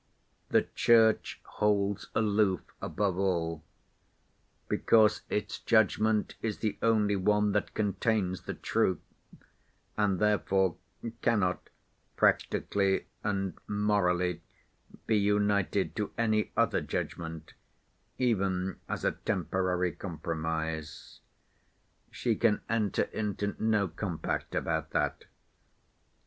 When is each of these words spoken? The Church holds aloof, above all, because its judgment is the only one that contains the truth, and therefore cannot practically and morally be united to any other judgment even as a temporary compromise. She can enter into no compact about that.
The 0.49 0.63
Church 0.63 1.39
holds 1.43 2.07
aloof, 2.15 2.61
above 2.81 3.19
all, 3.19 3.63
because 4.67 5.21
its 5.29 5.59
judgment 5.59 6.33
is 6.41 6.57
the 6.57 6.79
only 6.81 7.15
one 7.15 7.51
that 7.51 7.75
contains 7.75 8.41
the 8.41 8.55
truth, 8.55 8.97
and 9.95 10.17
therefore 10.17 10.75
cannot 11.21 11.69
practically 12.15 13.05
and 13.23 13.53
morally 13.67 14.41
be 15.05 15.17
united 15.17 15.95
to 15.97 16.11
any 16.17 16.51
other 16.57 16.81
judgment 16.81 17.53
even 18.17 18.79
as 18.89 19.05
a 19.05 19.11
temporary 19.11 19.91
compromise. 19.91 21.19
She 22.09 22.33
can 22.35 22.61
enter 22.67 23.03
into 23.13 23.55
no 23.59 23.87
compact 23.87 24.55
about 24.55 24.89
that. 24.93 25.25